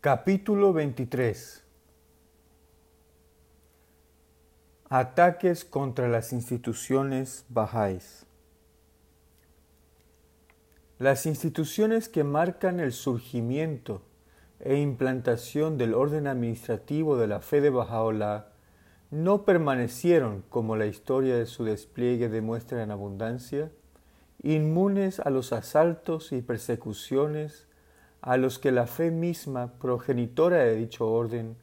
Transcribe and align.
Capítulo 0.00 0.72
23 0.72 1.64
Ataques 4.88 5.64
contra 5.64 6.06
las 6.06 6.32
instituciones 6.32 7.44
bajáis. 7.48 8.24
Las 11.00 11.26
instituciones 11.26 12.08
que 12.08 12.22
marcan 12.22 12.78
el 12.78 12.92
surgimiento 12.92 14.02
e 14.60 14.76
implantación 14.76 15.78
del 15.78 15.94
orden 15.94 16.28
administrativo 16.28 17.16
de 17.16 17.26
la 17.26 17.40
fe 17.40 17.60
de 17.60 17.70
Bajaola 17.70 18.52
no 19.10 19.44
permanecieron, 19.44 20.44
como 20.48 20.76
la 20.76 20.86
historia 20.86 21.36
de 21.36 21.46
su 21.46 21.64
despliegue 21.64 22.28
demuestra 22.28 22.84
en 22.84 22.92
abundancia, 22.92 23.72
inmunes 24.44 25.18
a 25.18 25.30
los 25.30 25.52
asaltos 25.52 26.30
y 26.30 26.40
persecuciones 26.40 27.67
a 28.20 28.36
los 28.36 28.58
que 28.58 28.72
la 28.72 28.86
fe 28.86 29.10
misma, 29.10 29.72
progenitora 29.80 30.58
de 30.58 30.74
dicho 30.74 31.10
orden, 31.10 31.56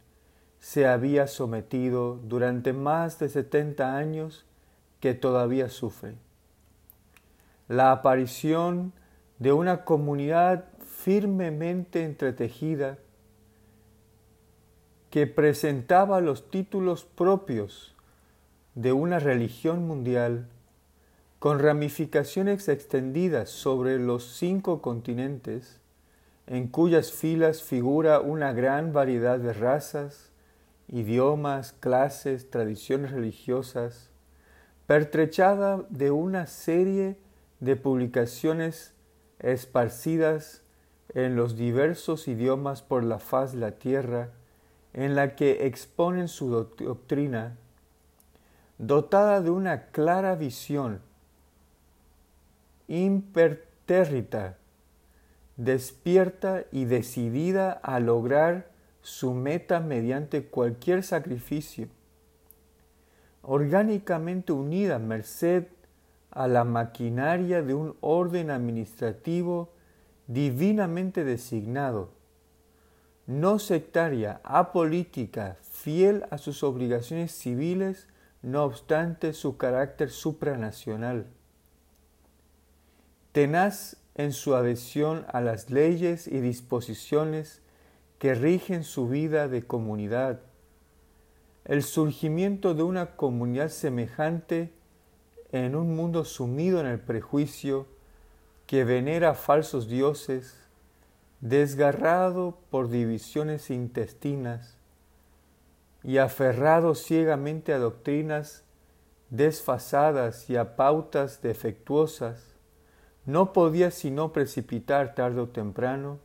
se 0.60 0.88
había 0.88 1.28
sometido 1.28 2.20
durante 2.24 2.74
más 2.74 3.20
de 3.20 3.30
setenta 3.30 3.98
años 3.98 4.46
que 5.00 5.14
todavía 5.14 5.70
sufre. 5.70 6.16
La 7.68 7.92
aparición 7.92 8.94
de 9.40 9.52
una 9.52 9.86
comunidad 9.86 10.66
firmemente 10.80 12.04
entretejida 12.04 12.98
que 15.10 15.28
presentaba 15.28 16.22
los 16.22 16.50
títulos 16.50 17.06
propios 17.06 17.96
de 18.76 18.92
una 18.92 19.20
religión 19.20 19.88
mundial 19.88 20.48
con 21.40 21.60
ramificaciones 21.60 22.68
extendidas 22.68 23.50
sobre 23.50 24.00
los 24.00 24.26
cinco 24.36 24.82
continentes, 24.82 25.80
en 26.48 26.68
cuyas 26.68 27.12
filas 27.12 27.64
figura 27.64 28.20
una 28.20 28.54
gran 28.54 28.94
variedad 28.94 29.40
de 29.40 29.54
razas, 29.54 30.32
idiomas, 30.88 31.74
clases, 31.74 32.50
tradiciones 32.50 33.12
religiosas, 33.12 34.12
pertrechada 34.88 35.86
de 35.90 36.12
una 36.12 36.46
serie 36.46 37.18
de 37.60 37.76
publicaciones 37.76 38.94
esparcidas 39.40 40.62
en 41.14 41.36
los 41.36 41.56
diversos 41.56 42.28
idiomas 42.28 42.82
por 42.82 43.04
la 43.04 43.20
faz 43.20 43.54
de 43.54 43.60
la 43.60 43.72
tierra, 43.72 44.30
en 44.94 45.16
la 45.16 45.36
que 45.36 45.66
exponen 45.66 46.28
su 46.28 46.50
doctrina, 46.50 47.58
dotada 48.78 49.42
de 49.42 49.50
una 49.50 49.88
clara 49.88 50.36
visión 50.36 51.02
impertérrita, 52.88 54.58
despierta 55.58 56.66
y 56.72 56.86
decidida 56.86 57.72
a 57.72 58.00
lograr 58.00 58.70
su 59.02 59.34
meta 59.34 59.80
mediante 59.80 60.46
cualquier 60.46 61.04
sacrificio, 61.04 61.88
orgánicamente 63.42 64.52
unida 64.52 65.00
merced 65.00 65.68
a 66.32 66.48
la 66.48 66.64
maquinaria 66.64 67.62
de 67.62 67.74
un 67.74 67.96
orden 68.02 68.50
administrativo 68.50 69.72
divinamente 70.28 71.24
designado, 71.24 72.10
no 73.28 73.60
sectaria, 73.60 74.42
apolítica, 74.44 75.58
fiel 75.62 76.26
a 76.30 76.38
sus 76.38 76.64
obligaciones 76.64 77.32
civiles, 77.32 78.08
no 78.42 78.64
obstante 78.64 79.34
su 79.34 79.58
carácter 79.58 80.12
supranacional. 80.12 81.26
Tenaz 83.32 83.98
en 84.16 84.32
su 84.32 84.56
adhesión 84.56 85.26
a 85.32 85.42
las 85.42 85.70
leyes 85.70 86.28
y 86.28 86.40
disposiciones 86.40 87.62
que 88.18 88.34
rigen 88.34 88.84
su 88.84 89.10
vida 89.10 89.48
de 89.48 89.64
comunidad. 89.64 90.42
El 91.66 91.84
surgimiento 91.84 92.74
de 92.74 92.84
una 92.84 93.16
comunidad 93.16 93.70
semejante 93.70 94.72
en 95.52 95.76
un 95.76 95.96
mundo 95.96 96.26
sumido 96.26 96.80
en 96.80 96.86
el 96.86 97.00
prejuicio 97.00 97.88
que 98.68 98.84
venera 98.84 99.34
falsos 99.36 99.88
dioses, 99.88 100.56
desgarrado 101.42 102.58
por 102.70 102.90
divisiones 102.90 103.70
intestinas 103.70 104.78
y 106.04 106.18
aferrado 106.18 106.96
ciegamente 106.96 107.74
a 107.74 107.80
doctrinas 107.80 108.64
desfasadas 109.30 110.50
y 110.50 110.56
a 110.56 110.76
pautas 110.76 111.42
defectuosas, 111.42 112.55
no 113.26 113.54
podía 113.54 113.92
sino 113.92 114.32
precipitar 114.32 115.16
tarde 115.16 115.42
o 115.42 115.48
temprano 115.48 116.20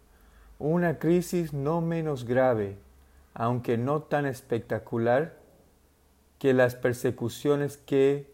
una 0.58 0.98
crisis 0.98 1.54
no 1.54 1.80
menos 1.80 2.24
grave, 2.24 2.76
aunque 3.32 3.78
no 3.78 4.02
tan 4.02 4.26
espectacular, 4.26 5.38
que 6.38 6.52
las 6.52 6.74
persecuciones 6.74 7.78
que 7.78 8.30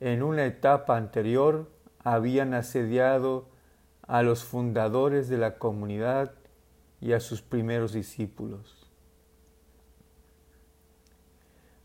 en 0.00 0.22
una 0.22 0.44
etapa 0.44 0.96
anterior 0.96 1.70
habían 2.02 2.52
asediado 2.52 3.48
a 4.06 4.22
los 4.22 4.44
fundadores 4.44 5.28
de 5.28 5.38
la 5.38 5.58
comunidad 5.58 6.32
y 7.00 7.12
a 7.12 7.20
sus 7.20 7.40
primeros 7.40 7.92
discípulos. 7.92 8.90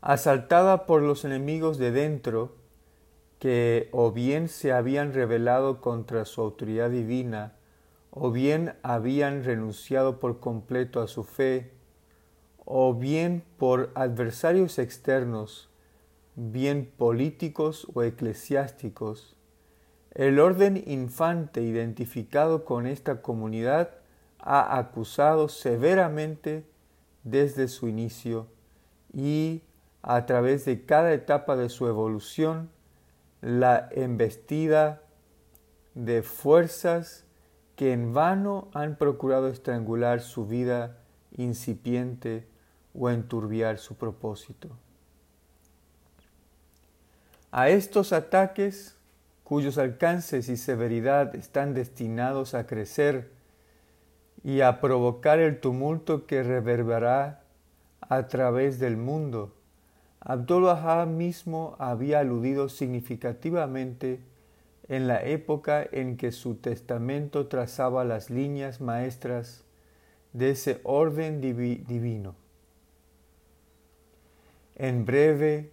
Asaltada 0.02 0.86
por 0.86 1.02
los 1.02 1.24
enemigos 1.24 1.78
de 1.78 1.90
dentro, 1.90 2.56
que 3.40 3.88
o 3.90 4.12
bien 4.12 4.48
se 4.48 4.70
habían 4.70 5.12
rebelado 5.12 5.80
contra 5.80 6.24
su 6.26 6.42
autoridad 6.42 6.90
divina, 6.90 7.56
o 8.10 8.30
bien 8.30 8.74
habían 8.82 9.44
renunciado 9.44 10.20
por 10.20 10.40
completo 10.40 11.00
a 11.00 11.08
su 11.08 11.24
fe, 11.24 11.72
o 12.64 12.94
bien 12.94 13.42
por 13.56 13.90
adversarios 13.94 14.78
externos, 14.78 15.70
bien 16.36 16.92
políticos 16.96 17.88
o 17.94 18.02
eclesiásticos, 18.02 19.36
el 20.12 20.38
orden 20.38 20.82
infante 20.86 21.62
identificado 21.62 22.64
con 22.64 22.86
esta 22.86 23.22
comunidad 23.22 23.90
ha 24.38 24.76
acusado 24.76 25.48
severamente 25.48 26.66
desde 27.22 27.68
su 27.68 27.88
inicio 27.88 28.48
y 29.14 29.62
a 30.02 30.26
través 30.26 30.64
de 30.66 30.84
cada 30.84 31.12
etapa 31.12 31.56
de 31.56 31.68
su 31.68 31.86
evolución 31.86 32.70
la 33.40 33.88
embestida 33.92 35.02
de 35.94 36.22
fuerzas 36.22 37.24
que 37.76 37.92
en 37.92 38.12
vano 38.12 38.68
han 38.74 38.96
procurado 38.96 39.48
estrangular 39.48 40.20
su 40.20 40.46
vida 40.46 40.98
incipiente 41.36 42.46
o 42.94 43.08
enturbiar 43.08 43.78
su 43.78 43.96
propósito. 43.96 44.68
A 47.50 47.68
estos 47.68 48.12
ataques, 48.12 48.96
cuyos 49.44 49.78
alcances 49.78 50.48
y 50.48 50.56
severidad 50.56 51.34
están 51.34 51.74
destinados 51.74 52.54
a 52.54 52.66
crecer 52.66 53.32
y 54.44 54.60
a 54.60 54.80
provocar 54.80 55.38
el 55.40 55.60
tumulto 55.60 56.26
que 56.26 56.42
reverberará 56.42 57.42
a 58.00 58.28
través 58.28 58.78
del 58.78 58.96
mundo, 58.96 59.54
Abdul-Wahab 60.20 61.08
mismo 61.08 61.76
había 61.78 62.20
aludido 62.20 62.68
significativamente 62.68 64.20
en 64.88 65.08
la 65.08 65.22
época 65.22 65.86
en 65.92 66.16
que 66.16 66.30
su 66.32 66.56
testamento 66.56 67.46
trazaba 67.46 68.04
las 68.04 68.28
líneas 68.28 68.80
maestras 68.80 69.64
de 70.32 70.50
ese 70.50 70.80
orden 70.84 71.40
divino. 71.40 72.34
En 74.76 75.04
breve, 75.04 75.70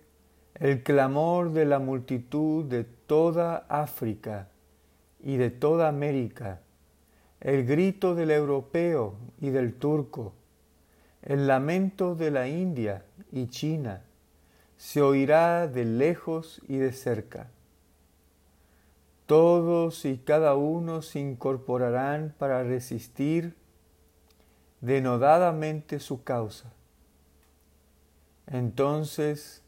el 0.55 0.83
clamor 0.83 1.51
de 1.51 1.65
la 1.65 1.79
multitud 1.79 2.65
de 2.65 2.83
toda 2.83 3.65
África 3.69 4.49
y 5.23 5.37
de 5.37 5.49
toda 5.49 5.87
América, 5.87 6.61
el 7.41 7.65
grito 7.65 8.15
del 8.15 8.31
europeo 8.31 9.15
y 9.39 9.49
del 9.49 9.73
turco, 9.73 10.33
el 11.21 11.47
lamento 11.47 12.15
de 12.15 12.31
la 12.31 12.47
India 12.47 13.03
y 13.31 13.47
China, 13.47 14.03
se 14.77 15.01
oirá 15.01 15.67
de 15.67 15.85
lejos 15.85 16.61
y 16.67 16.77
de 16.77 16.93
cerca. 16.93 17.49
Todos 19.25 20.05
y 20.05 20.17
cada 20.17 20.55
uno 20.55 21.01
se 21.01 21.19
incorporarán 21.19 22.33
para 22.37 22.63
resistir 22.63 23.55
denodadamente 24.79 25.99
su 25.99 26.23
causa. 26.23 26.71
Entonces 28.45 29.63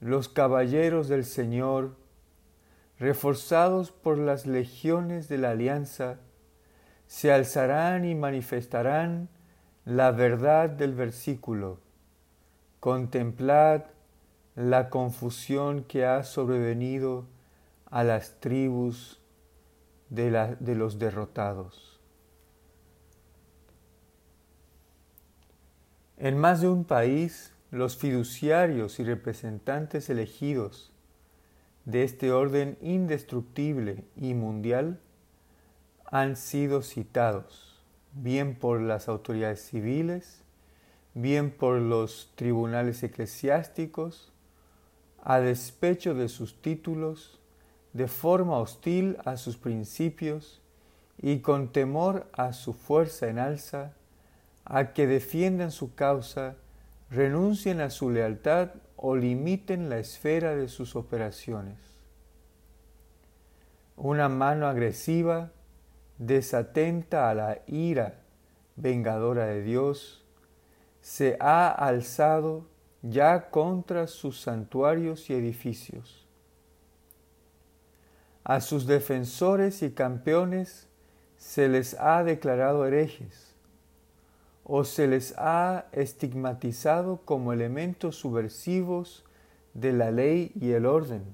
los 0.00 0.28
caballeros 0.28 1.08
del 1.08 1.24
Señor, 1.24 1.96
reforzados 2.98 3.92
por 3.92 4.18
las 4.18 4.46
legiones 4.46 5.28
de 5.28 5.38
la 5.38 5.50
alianza, 5.50 6.18
se 7.06 7.30
alzarán 7.30 8.04
y 8.04 8.14
manifestarán 8.14 9.28
la 9.84 10.10
verdad 10.12 10.70
del 10.70 10.94
versículo. 10.94 11.78
Contemplad 12.80 13.82
la 14.54 14.90
confusión 14.90 15.84
que 15.84 16.04
ha 16.04 16.22
sobrevenido 16.24 17.26
a 17.86 18.04
las 18.04 18.40
tribus 18.40 19.20
de, 20.10 20.74
los 20.76 20.98
derrotados. 20.98 22.00
En 26.18 26.38
más 26.38 26.60
de 26.60 26.68
un 26.68 26.84
país, 26.84 27.52
los 27.70 27.96
fiduciarios 27.96 29.00
y 29.00 29.04
representantes 29.04 30.10
elegidos 30.10 30.92
de 31.84 32.04
este 32.04 32.30
orden 32.30 32.78
indestructible 32.80 34.04
y 34.16 34.34
mundial 34.34 35.00
han 36.04 36.36
sido 36.36 36.82
citados, 36.82 37.82
bien 38.12 38.54
por 38.54 38.80
las 38.80 39.08
autoridades 39.08 39.62
civiles, 39.62 40.42
bien 41.14 41.50
por 41.50 41.80
los 41.80 42.30
tribunales 42.36 43.02
eclesiásticos, 43.02 44.31
a 45.22 45.40
despecho 45.40 46.14
de 46.14 46.28
sus 46.28 46.60
títulos, 46.60 47.38
de 47.92 48.08
forma 48.08 48.58
hostil 48.58 49.16
a 49.24 49.36
sus 49.36 49.56
principios 49.56 50.60
y 51.18 51.38
con 51.38 51.72
temor 51.72 52.26
a 52.32 52.52
su 52.52 52.72
fuerza 52.72 53.28
en 53.28 53.38
alza, 53.38 53.92
a 54.64 54.92
que 54.92 55.06
defiendan 55.06 55.70
su 55.70 55.94
causa, 55.94 56.56
renuncien 57.10 57.80
a 57.80 57.90
su 57.90 58.10
lealtad 58.10 58.70
o 58.96 59.14
limiten 59.14 59.88
la 59.88 59.98
esfera 59.98 60.56
de 60.56 60.68
sus 60.68 60.96
operaciones. 60.96 61.76
Una 63.96 64.28
mano 64.28 64.66
agresiva, 64.66 65.50
desatenta 66.18 67.30
a 67.30 67.34
la 67.34 67.58
ira 67.66 68.14
vengadora 68.76 69.46
de 69.46 69.62
Dios, 69.62 70.24
se 71.00 71.36
ha 71.40 71.68
alzado 71.68 72.64
ya 73.02 73.50
contra 73.50 74.06
sus 74.06 74.40
santuarios 74.40 75.28
y 75.28 75.34
edificios. 75.34 76.26
A 78.44 78.60
sus 78.60 78.86
defensores 78.86 79.82
y 79.82 79.90
campeones 79.90 80.88
se 81.36 81.68
les 81.68 81.94
ha 81.98 82.22
declarado 82.24 82.86
herejes 82.86 83.52
o 84.64 84.84
se 84.84 85.08
les 85.08 85.34
ha 85.38 85.86
estigmatizado 85.92 87.20
como 87.24 87.52
elementos 87.52 88.16
subversivos 88.16 89.24
de 89.74 89.92
la 89.92 90.10
ley 90.10 90.52
y 90.60 90.72
el 90.72 90.86
orden, 90.86 91.24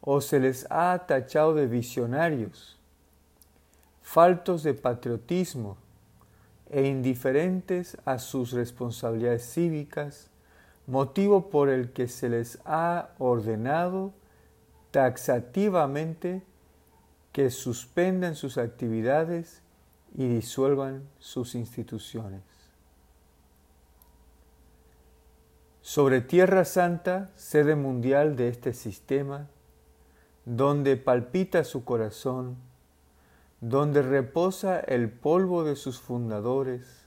o 0.00 0.20
se 0.20 0.40
les 0.40 0.66
ha 0.70 1.06
tachado 1.06 1.54
de 1.54 1.66
visionarios, 1.66 2.78
faltos 4.00 4.62
de 4.62 4.72
patriotismo 4.72 5.76
e 6.70 6.86
indiferentes 6.86 7.96
a 8.04 8.18
sus 8.18 8.52
responsabilidades 8.52 9.50
cívicas, 9.52 10.30
motivo 10.86 11.50
por 11.50 11.68
el 11.68 11.92
que 11.92 12.08
se 12.08 12.28
les 12.28 12.58
ha 12.64 13.10
ordenado 13.18 14.12
taxativamente 14.90 16.42
que 17.32 17.50
suspendan 17.50 18.34
sus 18.34 18.56
actividades 18.56 19.62
y 20.14 20.26
disuelvan 20.26 21.08
sus 21.18 21.54
instituciones. 21.54 22.42
Sobre 25.82 26.20
Tierra 26.20 26.64
Santa, 26.64 27.30
sede 27.36 27.76
mundial 27.76 28.34
de 28.34 28.48
este 28.48 28.72
sistema, 28.72 29.48
donde 30.44 30.96
palpita 30.96 31.62
su 31.62 31.84
corazón, 31.84 32.56
donde 33.60 34.02
reposa 34.02 34.80
el 34.80 35.10
polvo 35.10 35.64
de 35.64 35.76
sus 35.76 35.98
fundadores, 35.98 37.06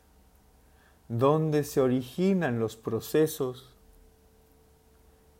donde 1.07 1.63
se 1.63 1.81
originan 1.81 2.59
los 2.59 2.75
procesos 2.75 3.75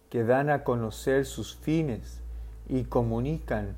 que 0.09 0.23
dan 0.23 0.49
a 0.49 0.63
conocer 0.63 1.25
sus 1.25 1.55
fines 1.55 2.21
y 2.67 2.83
comunican 2.83 3.75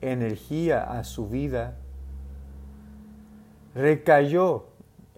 energía 0.00 0.82
a 0.82 1.04
su 1.04 1.28
vida, 1.28 1.76
recayó 3.74 4.66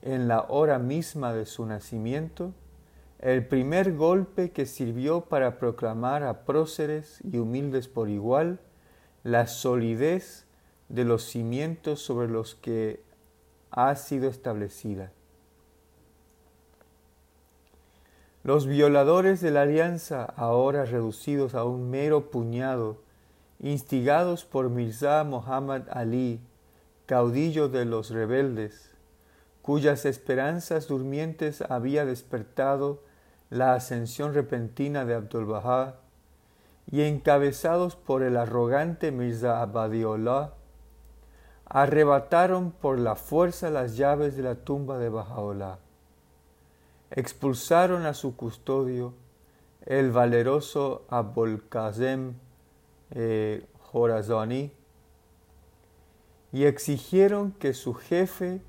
en 0.02 0.28
la 0.28 0.42
hora 0.48 0.78
misma 0.78 1.32
de 1.32 1.46
su 1.46 1.64
nacimiento 1.64 2.52
el 3.20 3.46
primer 3.46 3.94
golpe 3.96 4.50
que 4.50 4.66
sirvió 4.66 5.22
para 5.22 5.58
proclamar 5.58 6.22
a 6.22 6.44
próceres 6.44 7.20
y 7.24 7.38
humildes 7.38 7.88
por 7.88 8.10
igual 8.10 8.60
la 9.22 9.46
solidez 9.46 10.46
de 10.88 11.04
los 11.04 11.24
cimientos 11.24 12.00
sobre 12.00 12.28
los 12.28 12.54
que 12.54 13.02
ha 13.70 13.94
sido 13.96 14.28
establecida. 14.28 15.12
Los 18.44 18.66
violadores 18.66 19.40
de 19.40 19.50
la 19.50 19.62
alianza, 19.62 20.24
ahora 20.36 20.84
reducidos 20.84 21.54
a 21.54 21.64
un 21.64 21.90
mero 21.90 22.30
puñado, 22.30 22.98
instigados 23.58 24.44
por 24.44 24.68
Mirza 24.68 25.24
Muhammad 25.24 25.84
Ali, 25.90 26.40
caudillo 27.06 27.70
de 27.70 27.86
los 27.86 28.10
rebeldes, 28.10 28.90
cuyas 29.62 30.04
esperanzas 30.04 30.88
durmientes 30.88 31.62
había 31.62 32.04
despertado 32.04 33.02
la 33.48 33.72
ascensión 33.74 34.34
repentina 34.34 35.06
de 35.06 35.14
Abdul 35.14 35.46
Bahá, 35.46 35.96
y 36.90 37.00
encabezados 37.00 37.96
por 37.96 38.22
el 38.22 38.36
arrogante 38.36 39.10
Mirza 39.10 39.62
Abadiollah, 39.62 40.52
arrebataron 41.74 42.70
por 42.70 43.00
la 43.00 43.16
fuerza 43.16 43.68
las 43.68 43.96
llaves 43.96 44.36
de 44.36 44.44
la 44.44 44.54
tumba 44.54 44.96
de 44.98 45.10
Bahá'u'lláh. 45.10 45.78
Expulsaron 47.10 48.06
a 48.06 48.14
su 48.14 48.36
custodio, 48.36 49.12
el 49.84 50.12
valeroso 50.12 51.04
Abul 51.08 51.68
Qasem 51.68 52.34
eh, 53.10 53.66
y 56.52 56.64
exigieron 56.64 57.50
que 57.50 57.74
su 57.74 57.94
jefe 57.94 58.62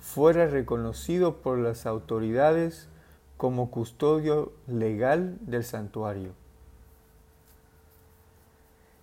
fuera 0.00 0.48
reconocido 0.48 1.36
por 1.36 1.58
las 1.58 1.86
autoridades 1.86 2.88
como 3.36 3.70
custodio 3.70 4.52
legal 4.66 5.38
del 5.42 5.62
santuario. 5.62 6.32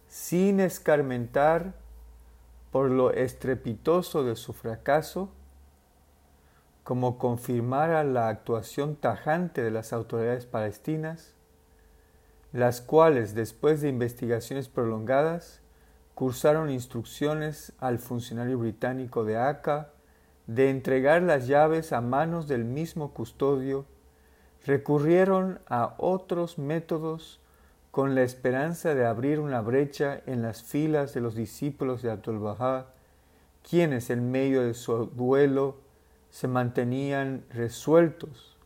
Sin 0.09 0.59
escarmentar 0.59 1.84
por 2.75 2.91
lo 2.91 3.13
estrepitoso 3.13 4.25
de 4.25 4.35
su 4.35 4.51
fracaso, 4.51 5.29
como 6.83 7.17
confirmara 7.17 8.03
la 8.03 8.27
actuación 8.27 8.97
tajante 8.97 9.63
de 9.63 9.71
las 9.71 9.93
autoridades 9.93 10.45
palestinas, 10.45 11.35
las 12.51 12.81
cuales, 12.81 13.33
después 13.33 13.79
de 13.79 13.87
investigaciones 13.87 14.67
prolongadas, 14.67 15.61
cursaron 16.15 16.69
instrucciones 16.69 17.71
al 17.79 17.97
funcionario 17.97 18.59
británico 18.59 19.23
de 19.23 19.37
ACA 19.37 19.93
de 20.45 20.69
entregar 20.69 21.21
las 21.21 21.47
llaves 21.47 21.93
a 21.93 22.01
manos 22.01 22.45
del 22.49 22.65
mismo 22.65 23.13
custodio, 23.13 23.85
recurrieron 24.65 25.61
a 25.69 25.95
otros 25.97 26.57
métodos 26.57 27.39
con 27.95 28.13
la 28.13 28.23
esperanza 28.23 28.93
de 28.93 29.05
abrir 29.05 29.39
una 29.39 29.61
brecha 29.61 30.21
en 30.25 30.41
las 30.41 30.63
filas 30.63 31.13
de 31.13 31.21
los 31.21 31.33
discípulos 31.33 32.01
de 32.01 32.11
Abdul 32.11 32.39
Bahá, 32.39 32.87
quienes 33.63 34.09
en 34.09 34.31
medio 34.31 34.63
de 34.63 34.73
su 34.73 35.05
duelo 35.05 35.77
se 36.29 36.49
mantenían 36.49 37.45
resueltos 37.51 38.57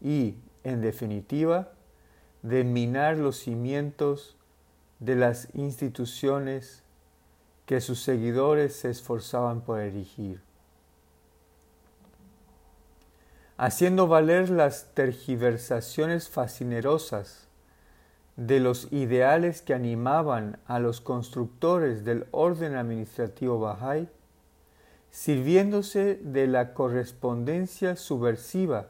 y, 0.00 0.34
en 0.64 0.80
definitiva, 0.80 1.74
de 2.42 2.64
minar 2.64 3.18
los 3.18 3.36
cimientos 3.38 4.36
de 4.98 5.14
las 5.14 5.46
instituciones 5.54 6.82
que 7.66 7.80
sus 7.80 8.02
seguidores 8.02 8.74
se 8.74 8.90
esforzaban 8.90 9.60
por 9.60 9.78
erigir. 9.78 10.40
Haciendo 13.58 14.08
valer 14.08 14.50
las 14.50 14.92
tergiversaciones 14.92 16.28
fascinerosas 16.28 17.45
de 18.36 18.60
los 18.60 18.92
ideales 18.92 19.62
que 19.62 19.74
animaban 19.74 20.58
a 20.66 20.78
los 20.78 21.00
constructores 21.00 22.04
del 22.04 22.26
orden 22.30 22.76
administrativo 22.76 23.58
Bahá'í, 23.58 24.08
sirviéndose 25.10 26.16
de 26.22 26.46
la 26.46 26.74
correspondencia 26.74 27.96
subversiva 27.96 28.88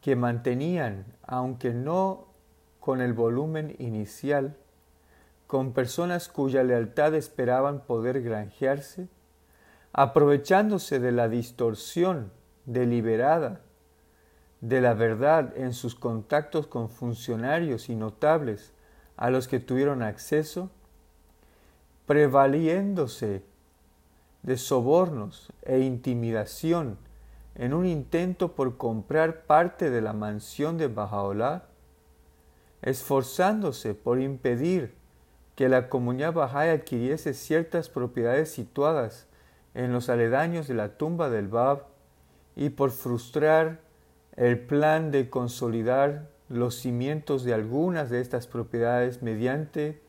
que 0.00 0.16
mantenían, 0.16 1.04
aunque 1.26 1.74
no 1.74 2.26
con 2.80 3.00
el 3.02 3.12
volumen 3.12 3.76
inicial, 3.78 4.56
con 5.46 5.74
personas 5.74 6.28
cuya 6.28 6.64
lealtad 6.64 7.14
esperaban 7.14 7.80
poder 7.80 8.22
granjearse, 8.22 9.08
aprovechándose 9.92 10.98
de 10.98 11.12
la 11.12 11.28
distorsión 11.28 12.32
deliberada 12.64 13.60
de 14.62 14.80
la 14.80 14.94
verdad 14.94 15.52
en 15.56 15.74
sus 15.74 15.96
contactos 15.96 16.68
con 16.68 16.88
funcionarios 16.88 17.88
y 17.88 17.96
notables 17.96 18.72
a 19.16 19.28
los 19.28 19.48
que 19.48 19.58
tuvieron 19.58 20.02
acceso, 20.02 20.70
prevaliéndose 22.06 23.42
de 24.42 24.56
sobornos 24.56 25.52
e 25.62 25.80
intimidación 25.80 26.96
en 27.56 27.74
un 27.74 27.86
intento 27.86 28.52
por 28.52 28.76
comprar 28.76 29.42
parte 29.42 29.90
de 29.90 30.00
la 30.00 30.12
mansión 30.12 30.78
de 30.78 30.86
Bajaola, 30.86 31.64
esforzándose 32.82 33.94
por 33.94 34.20
impedir 34.20 34.94
que 35.56 35.68
la 35.68 35.88
comunidad 35.88 36.34
Bahá'í 36.34 36.70
adquiriese 36.70 37.34
ciertas 37.34 37.88
propiedades 37.88 38.50
situadas 38.52 39.26
en 39.74 39.92
los 39.92 40.08
aledaños 40.08 40.68
de 40.68 40.74
la 40.74 40.96
tumba 40.96 41.30
del 41.30 41.48
Bab 41.48 41.86
y 42.54 42.70
por 42.70 42.90
frustrar 42.90 43.80
el 44.36 44.58
plan 44.58 45.10
de 45.10 45.28
consolidar 45.28 46.30
los 46.48 46.76
cimientos 46.76 47.44
de 47.44 47.54
algunas 47.54 48.10
de 48.10 48.20
estas 48.20 48.46
propiedades 48.46 49.22
mediante 49.22 50.02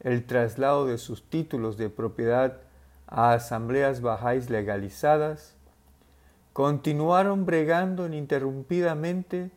el 0.00 0.24
traslado 0.26 0.86
de 0.86 0.98
sus 0.98 1.28
títulos 1.28 1.76
de 1.76 1.90
propiedad 1.90 2.58
a 3.06 3.32
asambleas 3.32 4.00
bajáis 4.00 4.50
legalizadas, 4.50 5.56
continuaron 6.52 7.44
bregando 7.44 8.06
ininterrumpidamente 8.06 9.50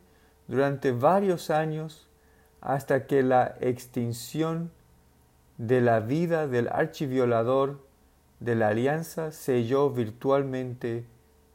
durante 0.48 0.92
varios 0.92 1.50
años 1.50 2.08
hasta 2.60 3.06
que 3.06 3.22
la 3.22 3.56
extinción 3.60 4.70
de 5.58 5.80
la 5.80 6.00
vida 6.00 6.48
del 6.48 6.68
archiviolador 6.68 7.86
de 8.40 8.54
la 8.54 8.68
alianza 8.68 9.30
selló 9.30 9.90
virtualmente 9.90 11.06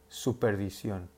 su 0.07 0.39
perdición. 0.39 1.09